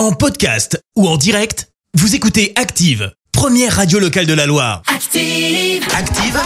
En 0.00 0.12
podcast 0.12 0.82
ou 0.96 1.06
en 1.06 1.18
direct, 1.18 1.68
vous 1.92 2.14
écoutez 2.14 2.54
Active, 2.56 3.12
première 3.32 3.76
radio 3.76 3.98
locale 3.98 4.24
de 4.24 4.32
la 4.32 4.46
Loire. 4.46 4.80
Active. 4.86 5.86
Active, 5.94 6.40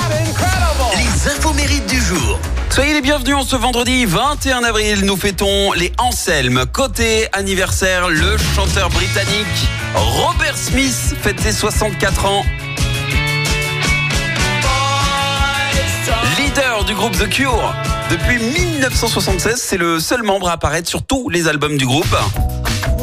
les 0.97 1.31
infos 1.31 1.53
mérites 1.53 1.87
du 1.87 2.01
jour. 2.01 2.41
Soyez 2.69 2.95
les 2.95 3.01
bienvenus 3.01 3.37
en 3.37 3.45
ce 3.45 3.55
vendredi 3.55 4.07
21 4.07 4.65
avril. 4.65 5.05
Nous 5.05 5.17
fêtons 5.17 5.71
les 5.71 5.93
Anselmes. 5.99 6.65
Côté 6.73 7.29
anniversaire, 7.33 8.09
le 8.09 8.37
chanteur 8.57 8.89
britannique 8.91 9.69
Robert 9.95 10.59
Smith 10.59 11.15
fête 11.23 11.39
ses 11.39 11.53
64 11.53 12.25
ans. 12.25 12.45
Leader 16.37 16.85
du 16.87 16.95
groupe 16.95 17.17
The 17.17 17.29
Cure. 17.29 17.73
Depuis 18.11 18.39
1976, 18.39 19.63
c'est 19.63 19.79
le 19.79 20.01
seul 20.01 20.25
membre 20.25 20.49
à 20.49 20.55
apparaître 20.55 20.89
sur 20.89 21.07
tous 21.07 21.29
les 21.29 21.47
albums 21.47 21.77
du 21.77 21.87
groupe. 21.87 22.17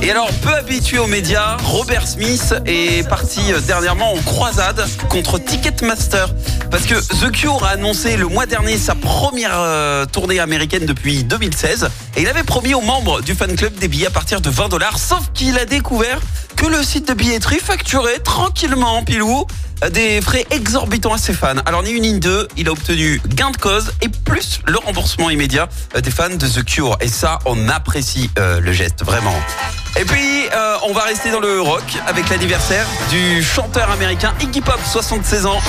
Et 0.04 0.10
alors, 0.10 0.32
peu 0.42 0.54
habitué 0.56 0.98
aux 0.98 1.06
médias, 1.06 1.58
Robert 1.64 2.08
Smith 2.08 2.56
est 2.66 3.08
parti 3.08 3.40
euh, 3.54 3.60
dernièrement 3.60 4.14
en 4.14 4.18
croisade 4.18 4.84
contre 5.10 5.38
Ticketmaster. 5.38 6.28
Parce 6.72 6.86
que 6.86 6.96
The 6.96 7.32
Cure 7.32 7.64
a 7.64 7.70
annoncé 7.70 8.18
le 8.18 8.26
mois 8.26 8.48
dernier 8.48 8.80
sa 8.80 8.96
première 8.96 9.54
euh, 9.54 10.08
tournée 10.08 10.40
américaine 10.40 10.88
depuis 10.88 11.24
2016. 11.24 11.90
Et 12.16 12.22
il 12.22 12.28
avait 12.28 12.42
promis 12.44 12.74
aux 12.74 12.82
membres 12.82 13.22
du 13.22 13.36
fan 13.36 13.56
club 13.56 13.76
des 13.76 13.88
billets 13.88 14.08
à 14.08 14.12
partir 14.12 14.42
de 14.42 14.50
20 14.50 14.70
dollars. 14.70 14.98
Sauf 14.98 15.32
qu'il 15.36 15.60
a 15.60 15.66
découvert 15.66 16.20
que 16.56 16.66
le 16.66 16.82
site 16.82 17.08
de 17.08 17.14
billetterie 17.14 17.60
facturait 17.60 18.20
tranquillement, 18.20 19.04
pilou, 19.04 19.46
des 19.92 20.20
frais 20.22 20.46
exorbitants 20.50 21.14
à 21.14 21.18
ses 21.20 21.34
fans. 21.34 21.58
Alors 21.66 21.84
ni 21.84 21.92
une 21.92 22.04
ni 22.04 22.20
deux, 22.20 22.48
il 22.58 22.68
a 22.70 22.72
obtenu 22.72 23.22
gain 23.28 23.52
de 23.52 23.58
cause 23.58 23.92
et 24.02 24.10
plus 24.10 24.62
le 24.66 24.78
remboursement 24.78 25.30
immédiat 25.30 25.70
euh, 25.96 26.02
des 26.02 26.12
fans 26.12 26.30
de 26.30 26.48
The 26.48 26.64
Cure. 26.64 26.98
Et 27.02 27.08
ça, 27.08 27.38
on 27.46 27.70
apprécie 27.70 28.32
euh, 28.40 28.60
le 28.60 28.72
geste, 28.74 29.04
vraiment. 29.04 29.36
Et 30.00 30.06
puis, 30.06 30.48
euh, 30.54 30.78
on 30.88 30.94
va 30.94 31.02
rester 31.02 31.32
dans 31.32 31.40
le 31.40 31.62
rock 31.62 31.84
avec 32.08 32.30
l'anniversaire 32.30 32.86
du 33.10 33.44
chanteur 33.44 33.92
américain 33.92 34.34
Iggy 34.40 34.62
Pop, 34.62 34.80
76 34.86 35.46
ans. 35.46 35.60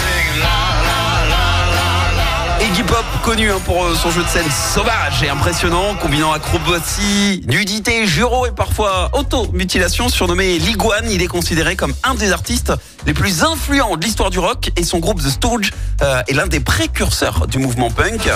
Iggy 2.61 2.85
Pop, 2.85 3.05
connu 3.25 3.51
hein, 3.51 3.59
pour 3.65 3.85
euh, 3.85 3.95
son 3.97 4.13
jeu 4.13 4.23
de 4.23 4.29
scène 4.29 4.49
sauvage 4.51 5.23
et 5.25 5.29
impressionnant, 5.29 5.97
combinant 5.97 6.33
acrobatie, 6.33 7.43
nudité, 7.49 8.07
juro 8.07 8.47
et 8.47 8.53
parfois 8.53 9.11
auto-mutilation, 9.15 10.09
surnommé 10.09 10.59
Liguane, 10.59 11.11
il 11.11 11.21
est 11.23 11.27
considéré 11.27 11.75
comme 11.75 11.93
un 12.05 12.15
des 12.15 12.31
artistes 12.31 12.73
les 13.05 13.15
plus 13.15 13.43
influents 13.43 13.97
de 13.97 14.05
l'histoire 14.05 14.31
du 14.31 14.39
rock 14.39 14.71
et 14.77 14.85
son 14.85 15.01
groupe 15.01 15.21
The 15.21 15.31
Stooges 15.31 15.73
euh, 16.03 16.23
est 16.29 16.35
l'un 16.35 16.47
des 16.47 16.61
précurseurs 16.61 17.49
du 17.49 17.59
mouvement 17.59 17.91
punk. 17.91 18.29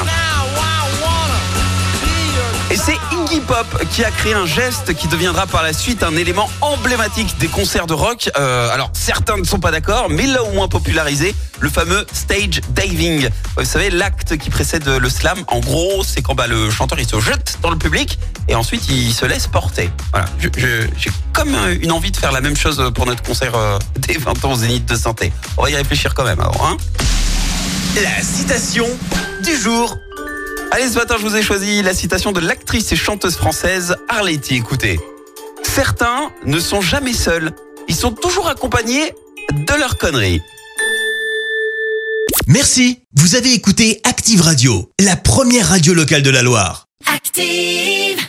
Et 2.68 2.76
c'est 2.76 2.98
Iggy 3.26 3.40
Pop 3.40 3.66
qui 3.90 4.04
a 4.04 4.10
créé 4.10 4.34
un 4.34 4.46
geste 4.46 4.94
qui 4.94 5.08
deviendra 5.08 5.46
par 5.46 5.62
la 5.62 5.72
suite 5.72 6.02
un 6.02 6.14
élément 6.16 6.48
emblématique 6.60 7.36
des 7.38 7.48
concerts 7.48 7.86
de 7.86 7.92
rock. 7.92 8.30
Euh, 8.38 8.70
alors 8.70 8.90
certains 8.92 9.36
ne 9.36 9.44
sont 9.44 9.58
pas 9.58 9.70
d'accord, 9.70 10.08
mais 10.10 10.24
il 10.24 10.32
l'a 10.32 10.44
au 10.44 10.52
moins 10.52 10.68
popularisé, 10.68 11.34
le 11.58 11.68
fameux 11.68 12.06
stage 12.12 12.60
diving. 12.70 13.28
Vous 13.56 13.64
savez, 13.64 13.90
l'acte 13.90 14.36
qui 14.36 14.50
précède 14.50 14.86
le 14.86 15.08
slam. 15.08 15.38
En 15.48 15.58
gros, 15.58 16.04
c'est 16.04 16.22
quand 16.22 16.34
bah, 16.34 16.46
le 16.46 16.70
chanteur 16.70 17.00
il 17.00 17.08
se 17.08 17.18
jette 17.18 17.58
dans 17.62 17.70
le 17.70 17.78
public 17.78 18.18
et 18.48 18.54
ensuite 18.54 18.88
il 18.88 19.12
se 19.12 19.24
laisse 19.24 19.46
porter. 19.48 19.90
Voilà, 20.12 20.28
j'ai 20.40 21.10
comme 21.32 21.56
une 21.80 21.92
envie 21.92 22.12
de 22.12 22.16
faire 22.16 22.32
la 22.32 22.40
même 22.40 22.56
chose 22.56 22.92
pour 22.94 23.06
notre 23.06 23.22
concert 23.22 23.56
euh, 23.56 23.78
des 23.98 24.18
20 24.18 24.44
ans 24.44 24.54
Zénith 24.54 24.86
de 24.86 24.94
Santé. 24.96 25.32
On 25.56 25.62
va 25.62 25.70
y 25.70 25.76
réfléchir 25.76 26.14
quand 26.14 26.24
même 26.24 26.40
alors. 26.40 26.64
Hein 26.64 26.76
La 27.96 28.22
citation 28.22 28.86
du 29.42 29.56
jour. 29.56 29.96
Allez, 30.72 30.88
ce 30.88 30.94
matin, 30.94 31.16
je 31.18 31.22
vous 31.22 31.36
ai 31.36 31.42
choisi 31.42 31.82
la 31.82 31.94
citation 31.94 32.32
de 32.32 32.40
l'actrice 32.40 32.92
et 32.92 32.96
chanteuse 32.96 33.36
française 33.36 33.96
Arletty. 34.08 34.56
Écoutez, 34.56 34.98
certains 35.62 36.32
ne 36.44 36.58
sont 36.58 36.80
jamais 36.80 37.12
seuls. 37.12 37.52
Ils 37.88 37.94
sont 37.94 38.12
toujours 38.12 38.48
accompagnés 38.48 39.12
de 39.52 39.74
leurs 39.74 39.96
conneries. 39.96 40.40
Merci, 42.46 43.00
vous 43.14 43.36
avez 43.36 43.52
écouté 43.52 44.00
Active 44.04 44.40
Radio, 44.40 44.90
la 45.00 45.16
première 45.16 45.68
radio 45.68 45.94
locale 45.94 46.22
de 46.22 46.30
la 46.30 46.42
Loire. 46.42 46.86
Active. 47.06 48.25